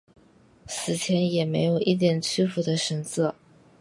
[0.65, 3.35] 死前也没有一点屈服的神色。